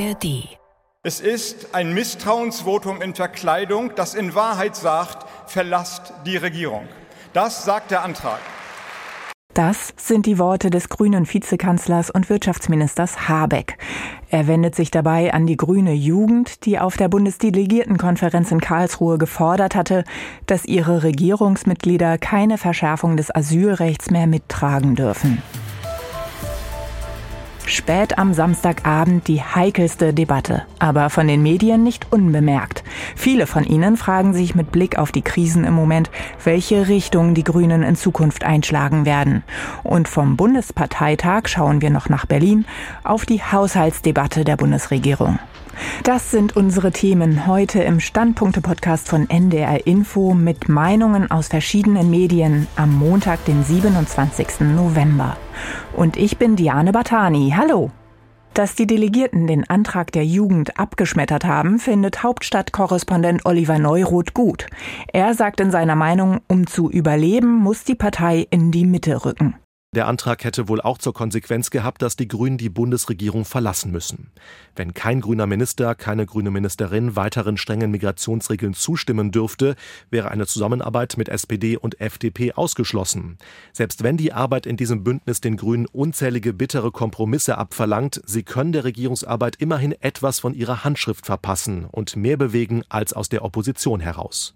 ARD. 0.00 0.48
Es 1.02 1.20
ist 1.20 1.74
ein 1.74 1.92
Misstrauensvotum 1.94 3.02
in 3.02 3.14
Verkleidung, 3.14 3.92
das 3.96 4.14
in 4.14 4.34
Wahrheit 4.34 4.76
sagt, 4.76 5.26
verlasst 5.46 6.12
die 6.26 6.36
Regierung. 6.36 6.86
Das 7.32 7.64
sagt 7.64 7.90
der 7.90 8.02
Antrag. 8.02 8.38
Das 9.54 9.92
sind 9.96 10.26
die 10.26 10.38
Worte 10.38 10.70
des 10.70 10.88
grünen 10.88 11.26
Vizekanzlers 11.30 12.10
und 12.10 12.30
Wirtschaftsministers 12.30 13.28
Habeck. 13.28 13.78
Er 14.30 14.46
wendet 14.46 14.74
sich 14.74 14.90
dabei 14.90 15.34
an 15.34 15.46
die 15.46 15.56
grüne 15.56 15.92
Jugend, 15.92 16.64
die 16.64 16.78
auf 16.78 16.96
der 16.96 17.08
Bundesdelegiertenkonferenz 17.08 18.52
in 18.52 18.60
Karlsruhe 18.60 19.18
gefordert 19.18 19.74
hatte, 19.74 20.04
dass 20.46 20.64
ihre 20.64 21.02
Regierungsmitglieder 21.02 22.16
keine 22.16 22.58
Verschärfung 22.58 23.16
des 23.16 23.34
Asylrechts 23.34 24.10
mehr 24.10 24.26
mittragen 24.26 24.94
dürfen. 24.94 25.42
Spät 27.70 28.18
am 28.18 28.34
Samstagabend 28.34 29.28
die 29.28 29.42
heikelste 29.42 30.12
Debatte, 30.12 30.62
aber 30.78 31.08
von 31.08 31.28
den 31.28 31.42
Medien 31.42 31.82
nicht 31.82 32.12
unbemerkt. 32.12 32.82
Viele 33.14 33.46
von 33.46 33.64
ihnen 33.64 33.96
fragen 33.96 34.34
sich 34.34 34.54
mit 34.54 34.72
Blick 34.72 34.98
auf 34.98 35.12
die 35.12 35.22
Krisen 35.22 35.64
im 35.64 35.74
Moment, 35.74 36.10
welche 36.44 36.88
Richtung 36.88 37.34
die 37.34 37.44
Grünen 37.44 37.82
in 37.82 37.96
Zukunft 37.96 38.44
einschlagen 38.44 39.06
werden. 39.06 39.44
Und 39.82 40.08
vom 40.08 40.36
Bundesparteitag 40.36 41.46
schauen 41.46 41.80
wir 41.80 41.90
noch 41.90 42.08
nach 42.08 42.26
Berlin 42.26 42.64
auf 43.04 43.24
die 43.24 43.42
Haushaltsdebatte 43.42 44.44
der 44.44 44.56
Bundesregierung. 44.56 45.38
Das 46.02 46.30
sind 46.30 46.56
unsere 46.56 46.92
Themen 46.92 47.46
heute 47.46 47.82
im 47.82 48.00
Standpunkte-Podcast 48.00 49.08
von 49.08 49.28
NDR 49.28 49.86
Info 49.86 50.34
mit 50.34 50.68
Meinungen 50.68 51.30
aus 51.30 51.48
verschiedenen 51.48 52.10
Medien 52.10 52.66
am 52.76 52.94
Montag, 52.98 53.44
den 53.44 53.62
27. 53.62 54.60
November. 54.60 55.36
Und 55.94 56.16
ich 56.16 56.38
bin 56.38 56.56
Diane 56.56 56.92
Batani. 56.92 57.54
Hallo. 57.56 57.90
Dass 58.54 58.74
die 58.74 58.86
Delegierten 58.86 59.46
den 59.46 59.68
Antrag 59.70 60.10
der 60.10 60.24
Jugend 60.24 60.78
abgeschmettert 60.78 61.44
haben, 61.44 61.78
findet 61.78 62.22
Hauptstadtkorrespondent 62.22 63.46
Oliver 63.46 63.78
Neuroth 63.78 64.34
gut. 64.34 64.66
Er 65.12 65.34
sagt 65.34 65.60
in 65.60 65.70
seiner 65.70 65.94
Meinung, 65.94 66.40
um 66.48 66.66
zu 66.66 66.90
überleben, 66.90 67.56
muss 67.56 67.84
die 67.84 67.94
Partei 67.94 68.46
in 68.50 68.72
die 68.72 68.84
Mitte 68.84 69.24
rücken. 69.24 69.54
Der 69.92 70.06
Antrag 70.06 70.44
hätte 70.44 70.68
wohl 70.68 70.80
auch 70.80 70.98
zur 70.98 71.12
Konsequenz 71.12 71.70
gehabt, 71.70 72.00
dass 72.00 72.14
die 72.14 72.28
Grünen 72.28 72.58
die 72.58 72.68
Bundesregierung 72.68 73.44
verlassen 73.44 73.90
müssen. 73.90 74.30
Wenn 74.76 74.94
kein 74.94 75.20
grüner 75.20 75.48
Minister, 75.48 75.96
keine 75.96 76.26
grüne 76.26 76.52
Ministerin 76.52 77.16
weiteren 77.16 77.56
strengen 77.56 77.90
Migrationsregeln 77.90 78.74
zustimmen 78.74 79.32
dürfte, 79.32 79.74
wäre 80.08 80.30
eine 80.30 80.46
Zusammenarbeit 80.46 81.16
mit 81.16 81.28
SPD 81.28 81.76
und 81.76 82.00
FDP 82.00 82.52
ausgeschlossen. 82.52 83.36
Selbst 83.72 84.04
wenn 84.04 84.16
die 84.16 84.32
Arbeit 84.32 84.64
in 84.64 84.76
diesem 84.76 85.02
Bündnis 85.02 85.40
den 85.40 85.56
Grünen 85.56 85.86
unzählige 85.86 86.52
bittere 86.52 86.92
Kompromisse 86.92 87.58
abverlangt, 87.58 88.22
sie 88.24 88.44
können 88.44 88.70
der 88.70 88.84
Regierungsarbeit 88.84 89.56
immerhin 89.56 89.90
etwas 90.00 90.38
von 90.38 90.54
ihrer 90.54 90.84
Handschrift 90.84 91.26
verpassen 91.26 91.84
und 91.86 92.14
mehr 92.14 92.36
bewegen 92.36 92.84
als 92.90 93.12
aus 93.12 93.28
der 93.28 93.44
Opposition 93.44 93.98
heraus. 93.98 94.54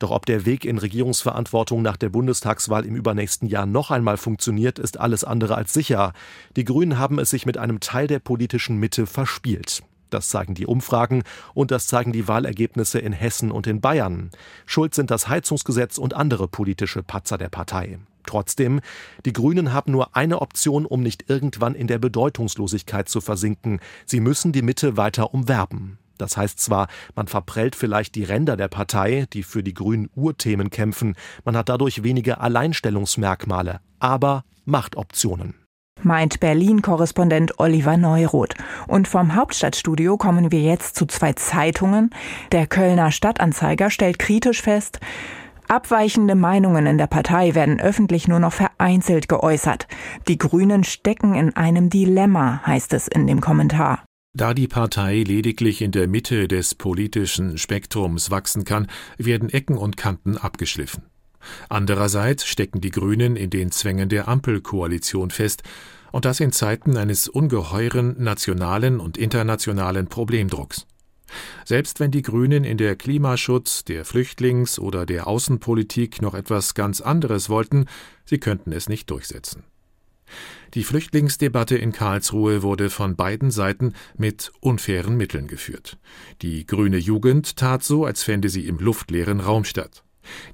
Doch 0.00 0.10
ob 0.10 0.24
der 0.24 0.46
Weg 0.46 0.64
in 0.64 0.78
Regierungsverantwortung 0.78 1.82
nach 1.82 1.98
der 1.98 2.08
Bundestagswahl 2.08 2.86
im 2.86 2.96
übernächsten 2.96 3.46
Jahr 3.46 3.66
noch 3.66 3.90
einmal 3.90 4.16
funktioniert, 4.16 4.78
ist 4.78 4.98
alles 4.98 5.24
andere 5.24 5.54
als 5.56 5.74
sicher. 5.74 6.14
Die 6.56 6.64
Grünen 6.64 6.98
haben 6.98 7.18
es 7.18 7.28
sich 7.28 7.44
mit 7.44 7.58
einem 7.58 7.80
Teil 7.80 8.06
der 8.06 8.18
politischen 8.18 8.78
Mitte 8.78 9.06
verspielt. 9.06 9.82
Das 10.08 10.30
zeigen 10.30 10.54
die 10.54 10.66
Umfragen 10.66 11.22
und 11.52 11.70
das 11.70 11.86
zeigen 11.86 12.12
die 12.12 12.26
Wahlergebnisse 12.26 12.98
in 12.98 13.12
Hessen 13.12 13.52
und 13.52 13.66
in 13.66 13.82
Bayern. 13.82 14.30
Schuld 14.64 14.94
sind 14.94 15.10
das 15.10 15.28
Heizungsgesetz 15.28 15.98
und 15.98 16.14
andere 16.14 16.48
politische 16.48 17.02
Patzer 17.02 17.36
der 17.36 17.50
Partei. 17.50 17.98
Trotzdem, 18.24 18.80
die 19.26 19.34
Grünen 19.34 19.74
haben 19.74 19.92
nur 19.92 20.16
eine 20.16 20.40
Option, 20.40 20.86
um 20.86 21.02
nicht 21.02 21.28
irgendwann 21.28 21.74
in 21.74 21.88
der 21.88 21.98
Bedeutungslosigkeit 21.98 23.08
zu 23.08 23.20
versinken. 23.20 23.80
Sie 24.06 24.20
müssen 24.20 24.52
die 24.52 24.62
Mitte 24.62 24.96
weiter 24.96 25.34
umwerben. 25.34 25.98
Das 26.20 26.36
heißt 26.36 26.60
zwar, 26.60 26.88
man 27.14 27.26
verprellt 27.26 27.76
vielleicht 27.76 28.14
die 28.14 28.24
Ränder 28.24 28.56
der 28.56 28.68
Partei, 28.68 29.26
die 29.32 29.42
für 29.42 29.62
die 29.62 29.74
grünen 29.74 30.08
Urthemen 30.14 30.70
kämpfen, 30.70 31.14
man 31.44 31.56
hat 31.56 31.68
dadurch 31.68 32.02
weniger 32.02 32.40
Alleinstellungsmerkmale, 32.40 33.80
aber 33.98 34.44
Machtoptionen 34.64 35.54
meint 36.02 36.40
Berlin-Korrespondent 36.40 37.58
Oliver 37.58 37.98
Neuroth. 37.98 38.54
Und 38.86 39.06
vom 39.06 39.34
Hauptstadtstudio 39.34 40.16
kommen 40.16 40.50
wir 40.50 40.62
jetzt 40.62 40.96
zu 40.96 41.04
zwei 41.04 41.34
Zeitungen. 41.34 42.08
Der 42.52 42.66
Kölner 42.66 43.10
Stadtanzeiger 43.10 43.90
stellt 43.90 44.18
kritisch 44.18 44.62
fest, 44.62 44.98
Abweichende 45.70 46.34
Meinungen 46.34 46.86
in 46.86 46.98
der 46.98 47.06
Partei 47.06 47.54
werden 47.54 47.78
öffentlich 47.78 48.26
nur 48.26 48.40
noch 48.40 48.52
vereinzelt 48.52 49.28
geäußert. 49.28 49.86
Die 50.26 50.36
Grünen 50.36 50.82
stecken 50.82 51.36
in 51.36 51.54
einem 51.54 51.90
Dilemma, 51.90 52.60
heißt 52.66 52.92
es 52.92 53.06
in 53.06 53.28
dem 53.28 53.40
Kommentar. 53.40 54.02
Da 54.32 54.54
die 54.54 54.68
Partei 54.68 55.24
lediglich 55.24 55.82
in 55.82 55.90
der 55.90 56.06
Mitte 56.06 56.46
des 56.46 56.76
politischen 56.76 57.58
Spektrums 57.58 58.30
wachsen 58.30 58.64
kann, 58.64 58.86
werden 59.18 59.50
Ecken 59.50 59.76
und 59.76 59.96
Kanten 59.96 60.36
abgeschliffen. 60.36 61.02
Andererseits 61.68 62.46
stecken 62.46 62.80
die 62.80 62.92
Grünen 62.92 63.34
in 63.34 63.50
den 63.50 63.72
Zwängen 63.72 64.08
der 64.08 64.28
Ampelkoalition 64.28 65.30
fest, 65.30 65.64
und 66.12 66.24
das 66.24 66.40
in 66.40 66.52
Zeiten 66.52 66.96
eines 66.96 67.28
ungeheuren 67.28 68.22
nationalen 68.22 69.00
und 69.00 69.16
internationalen 69.16 70.08
Problemdrucks. 70.08 70.86
Selbst 71.64 72.00
wenn 72.00 72.10
die 72.10 72.22
Grünen 72.22 72.64
in 72.64 72.78
der 72.78 72.96
Klimaschutz, 72.96 73.84
der 73.84 74.04
Flüchtlings- 74.04 74.78
oder 74.78 75.06
der 75.06 75.26
Außenpolitik 75.26 76.22
noch 76.22 76.34
etwas 76.34 76.74
ganz 76.74 77.00
anderes 77.00 77.48
wollten, 77.48 77.86
sie 78.24 78.38
könnten 78.38 78.72
es 78.72 78.88
nicht 78.88 79.10
durchsetzen. 79.10 79.64
Die 80.74 80.84
Flüchtlingsdebatte 80.84 81.76
in 81.76 81.92
Karlsruhe 81.92 82.62
wurde 82.62 82.90
von 82.90 83.16
beiden 83.16 83.50
Seiten 83.50 83.94
mit 84.16 84.52
unfairen 84.60 85.16
Mitteln 85.16 85.46
geführt. 85.46 85.98
Die 86.42 86.66
grüne 86.66 86.98
Jugend 86.98 87.56
tat 87.56 87.82
so, 87.82 88.04
als 88.04 88.22
fände 88.22 88.48
sie 88.48 88.66
im 88.66 88.78
luftleeren 88.78 89.40
Raum 89.40 89.64
statt. 89.64 90.04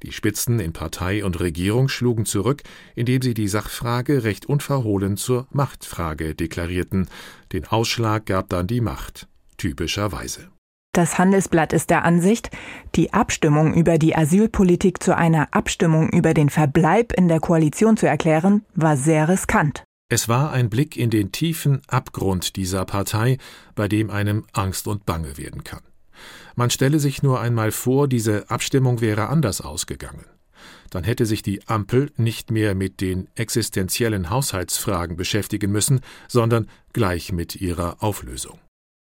Die 0.03 0.13
Spitzen 0.13 0.61
in 0.61 0.73
Partei 0.73 1.25
und 1.25 1.41
Regierung 1.41 1.89
schlugen 1.89 2.25
zurück, 2.25 2.63
indem 2.95 3.21
sie 3.21 3.35
die 3.35 3.49
Sachfrage 3.49 4.25
recht 4.25 4.47
unverhohlen 4.47 5.17
zur 5.17 5.49
Machtfrage 5.51 6.35
deklarierten. 6.35 7.09
Den 7.53 7.67
Ausschlag 7.67 8.27
gab 8.27 8.49
dann 8.49 8.67
die 8.67 8.81
Macht, 8.81 9.29
typischerweise. 9.57 10.49
Das 10.97 11.19
Handelsblatt 11.19 11.75
ist 11.75 11.91
der 11.91 12.07
Ansicht, 12.07 12.49
die 12.95 13.13
Abstimmung 13.13 13.75
über 13.75 13.99
die 13.99 14.17
Asylpolitik 14.17 15.03
zu 15.03 15.15
einer 15.15 15.53
Abstimmung 15.53 16.09
über 16.09 16.33
den 16.33 16.49
Verbleib 16.49 17.13
in 17.13 17.29
der 17.29 17.39
Koalition 17.39 17.99
zu 17.99 18.07
erklären, 18.07 18.65
war 18.75 18.97
sehr 18.97 19.29
riskant. 19.29 19.85
Es 20.09 20.27
war 20.27 20.53
ein 20.53 20.71
Blick 20.71 20.97
in 20.97 21.11
den 21.11 21.33
tiefen 21.33 21.83
Abgrund 21.87 22.57
dieser 22.57 22.87
Partei, 22.87 23.37
bei 23.75 23.89
dem 23.89 24.09
einem 24.09 24.47
Angst 24.55 24.89
und 24.89 25.05
Bange 25.05 25.37
werden 25.37 25.65
kann. 25.65 25.83
Man 26.55 26.71
stelle 26.71 26.99
sich 26.99 27.23
nur 27.23 27.41
einmal 27.41 27.73
vor, 27.73 28.09
diese 28.09 28.49
Abstimmung 28.49 29.03
wäre 29.03 29.27
anders 29.29 29.61
ausgegangen. 29.61 30.25
Dann 30.89 31.05
hätte 31.05 31.27
sich 31.27 31.43
die 31.43 31.61
Ampel 31.69 32.11
nicht 32.17 32.51
mehr 32.51 32.75
mit 32.75 33.03
den 33.03 33.29
existenziellen 33.35 34.31
Haushaltsfragen 34.31 35.19
beschäftigen 35.19 35.71
müssen, 35.71 36.01
sondern 36.27 36.69
gleich 36.95 37.33
mit 37.33 37.55
ihrer 37.55 38.03
Auflösung. 38.03 38.59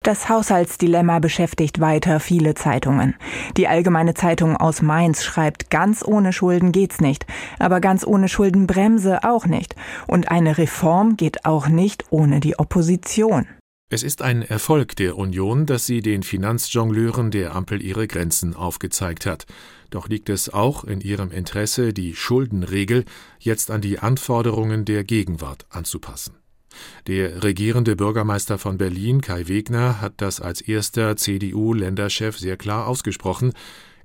Das 0.01 0.29
Haushaltsdilemma 0.29 1.19
beschäftigt 1.19 1.81
weiter 1.81 2.21
viele 2.21 2.55
Zeitungen. 2.55 3.15
Die 3.57 3.67
Allgemeine 3.67 4.13
Zeitung 4.13 4.55
aus 4.55 4.81
Mainz 4.81 5.25
schreibt, 5.25 5.69
ganz 5.69 6.05
ohne 6.07 6.31
Schulden 6.31 6.71
geht's 6.71 7.01
nicht, 7.01 7.25
aber 7.59 7.81
ganz 7.81 8.07
ohne 8.07 8.29
Schuldenbremse 8.29 9.25
auch 9.25 9.45
nicht. 9.45 9.75
Und 10.07 10.31
eine 10.31 10.57
Reform 10.57 11.17
geht 11.17 11.43
auch 11.43 11.67
nicht 11.67 12.05
ohne 12.11 12.39
die 12.39 12.57
Opposition. 12.57 13.45
Es 13.91 14.03
ist 14.03 14.21
ein 14.21 14.41
Erfolg 14.41 14.95
der 14.95 15.17
Union, 15.17 15.65
dass 15.65 15.85
sie 15.85 15.99
den 15.99 16.23
Finanzjongleuren 16.23 17.29
der 17.29 17.53
Ampel 17.53 17.81
ihre 17.81 18.07
Grenzen 18.07 18.55
aufgezeigt 18.55 19.25
hat. 19.25 19.47
Doch 19.89 20.07
liegt 20.07 20.29
es 20.29 20.47
auch 20.47 20.85
in 20.85 21.01
ihrem 21.01 21.31
Interesse, 21.31 21.91
die 21.91 22.15
Schuldenregel 22.15 23.03
jetzt 23.39 23.69
an 23.69 23.81
die 23.81 23.99
Anforderungen 23.99 24.85
der 24.85 25.03
Gegenwart 25.03 25.65
anzupassen. 25.69 26.38
Der 27.07 27.43
regierende 27.43 27.95
Bürgermeister 27.95 28.57
von 28.57 28.77
Berlin, 28.77 29.21
Kai 29.21 29.47
Wegner, 29.47 30.01
hat 30.01 30.13
das 30.17 30.39
als 30.41 30.61
erster 30.61 31.15
CDU-Länderchef 31.15 32.37
sehr 32.37 32.57
klar 32.57 32.87
ausgesprochen. 32.87 33.53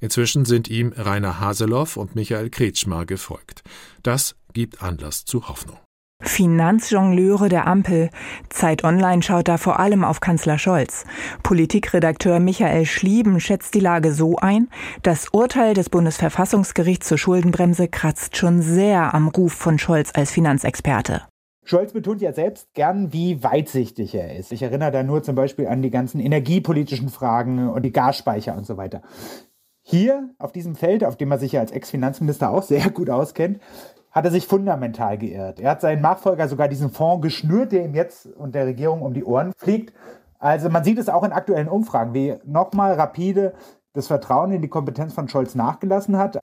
Inzwischen 0.01 0.45
sind 0.45 0.69
ihm 0.69 0.93
Rainer 0.97 1.41
Haseloff 1.41 1.97
und 1.97 2.15
Michael 2.15 2.51
Kretschmer 2.51 3.07
gefolgt. 3.07 3.63
Das 4.03 4.37
gibt 4.53 4.83
Anlass 4.83 5.25
zu 5.25 5.49
Hoffnung. 5.49 5.79
Finanzjongleure 6.23 7.49
der 7.49 7.67
Ampel. 7.67 8.11
Zeit 8.49 8.85
Online 8.85 9.23
schaut 9.23 9.49
da 9.49 9.59
vor 9.59 9.79
allem 9.79 10.05
auf 10.05 10.21
Kanzler 10.21 10.59
Scholz. 10.59 11.05
Politikredakteur 11.43 12.41
Michael 12.41 12.87
Schlieben 12.87 13.41
schätzt 13.41 13.75
die 13.75 13.81
Lage 13.81 14.13
so 14.13 14.37
ein, 14.37 14.69
das 15.03 15.29
Urteil 15.33 15.75
des 15.75 15.91
Bundesverfassungsgerichts 15.91 17.09
zur 17.09 17.19
Schuldenbremse 17.19 17.89
kratzt 17.89 18.37
schon 18.37 18.63
sehr 18.63 19.15
am 19.15 19.29
Ruf 19.29 19.53
von 19.53 19.79
Scholz 19.79 20.11
als 20.15 20.31
Finanzexperte. 20.31 21.23
Scholz 21.65 21.93
betont 21.93 22.21
ja 22.21 22.33
selbst 22.33 22.75
gern, 22.75 23.13
wie 23.13 23.43
weitsichtig 23.43 24.15
er 24.15 24.37
ist. 24.37 24.53
Ich 24.53 24.63
erinnere 24.63 24.91
da 24.91 25.03
nur 25.03 25.23
zum 25.23 25.35
Beispiel 25.35 25.67
an 25.67 25.83
die 25.83 25.91
ganzen 25.91 26.21
energiepolitischen 26.21 27.09
Fragen 27.09 27.71
und 27.71 27.83
die 27.83 27.93
Gasspeicher 27.93 28.57
und 28.57 28.67
so 28.67 28.77
weiter. 28.77 29.01
Hier 29.83 30.31
auf 30.39 30.53
diesem 30.53 30.77
Feld, 30.77 31.05
auf 31.05 31.17
dem 31.17 31.31
er 31.31 31.39
sich 31.39 31.53
ja 31.53 31.61
als 31.61 31.73
Ex-Finanzminister 31.73 32.51
auch 32.51 32.63
sehr 32.63 32.91
gut 32.91 33.11
auskennt, 33.11 33.61
hat 34.11 34.25
er 34.25 34.31
sich 34.31 34.47
fundamental 34.47 35.19
geirrt. 35.19 35.59
Er 35.59 35.73
hat 35.73 35.81
seinen 35.81 36.03
Nachfolger 36.03 36.49
sogar 36.49 36.69
diesen 36.69 36.91
Fonds 36.91 37.23
geschnürt, 37.23 37.73
der 37.73 37.85
ihm 37.85 37.95
jetzt 37.95 38.27
und 38.27 38.55
der 38.55 38.67
Regierung 38.67 39.03
um 39.03 39.13
die 39.13 39.25
Ohren 39.25 39.53
fliegt. 39.57 39.93
Also 40.39 40.69
man 40.69 40.85
sieht 40.85 40.99
es 40.99 41.09
auch 41.09 41.25
in 41.25 41.33
aktuellen 41.33 41.69
Umfragen, 41.69 42.15
wie 42.15 42.37
nochmal 42.45 42.93
rapide 42.93 43.55
das 43.95 44.07
Vertrauen 44.07 44.53
in 44.53 44.63
die 44.63 44.69
Kompetenz 44.69 45.15
von 45.15 45.29
Scholz 45.29 45.55
nachgelassen 45.55 46.19
hat. 46.19 46.39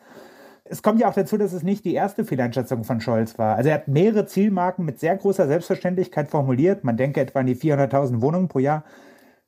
Es 0.71 0.81
kommt 0.81 1.01
ja 1.01 1.09
auch 1.09 1.13
dazu, 1.13 1.37
dass 1.37 1.51
es 1.51 1.63
nicht 1.63 1.83
die 1.83 1.93
erste 1.93 2.23
Fehleinschätzung 2.23 2.85
von 2.85 3.01
Scholz 3.01 3.37
war. 3.37 3.57
Also 3.57 3.67
er 3.67 3.75
hat 3.75 3.89
mehrere 3.89 4.25
Zielmarken 4.25 4.85
mit 4.85 5.01
sehr 5.01 5.17
großer 5.17 5.45
Selbstverständlichkeit 5.45 6.29
formuliert. 6.29 6.85
Man 6.85 6.95
denke 6.95 7.19
etwa 7.19 7.41
an 7.41 7.45
die 7.45 7.57
400.000 7.57 8.21
Wohnungen 8.21 8.47
pro 8.47 8.59
Jahr, 8.59 8.85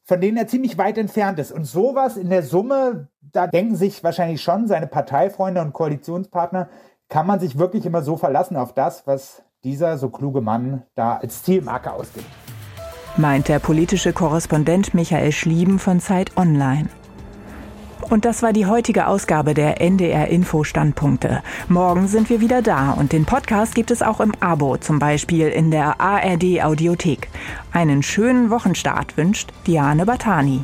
von 0.03 0.19
denen 0.19 0.35
er 0.35 0.47
ziemlich 0.47 0.77
weit 0.77 0.97
entfernt 0.97 1.39
ist. 1.39 1.53
Und 1.53 1.63
sowas 1.63 2.17
in 2.17 2.29
der 2.29 2.43
Summe, 2.43 3.07
da 3.21 3.47
denken 3.47 3.77
sich 3.77 4.03
wahrscheinlich 4.03 4.41
schon 4.41 4.67
seine 4.67 4.85
Parteifreunde 4.85 5.61
und 5.61 5.71
Koalitionspartner, 5.71 6.67
kann 7.07 7.25
man 7.25 7.39
sich 7.39 7.57
wirklich 7.57 7.85
immer 7.85 8.01
so 8.01 8.17
verlassen 8.17 8.57
auf 8.57 8.73
das, 8.73 9.07
was 9.07 9.43
dieser 9.63 9.97
so 9.97 10.09
kluge 10.09 10.41
Mann 10.41 10.83
da 10.93 11.15
als 11.15 11.41
Zielmarke 11.43 11.93
ausgibt. 11.93 12.27
Meint 13.15 13.47
der 13.47 13.59
politische 13.59 14.11
Korrespondent 14.11 14.93
Michael 14.93 15.31
Schlieben 15.31 15.79
von 15.79 16.01
Zeit 16.01 16.35
Online. 16.35 16.89
Und 18.09 18.25
das 18.25 18.43
war 18.43 18.53
die 18.53 18.65
heutige 18.65 19.07
Ausgabe 19.07 19.53
der 19.53 19.81
NDR 19.81 20.27
Info 20.27 20.63
Standpunkte. 20.63 21.41
Morgen 21.67 22.07
sind 22.07 22.29
wir 22.29 22.41
wieder 22.41 22.61
da 22.61 22.91
und 22.91 23.11
den 23.11 23.25
Podcast 23.25 23.75
gibt 23.75 23.91
es 23.91 24.01
auch 24.01 24.19
im 24.19 24.33
Abo, 24.39 24.77
zum 24.77 24.99
Beispiel 24.99 25.47
in 25.47 25.71
der 25.71 25.99
ARD 25.99 26.63
Audiothek. 26.63 27.29
Einen 27.71 28.03
schönen 28.03 28.49
Wochenstart 28.49 29.17
wünscht 29.17 29.51
Diane 29.65 30.05
Batani. 30.05 30.63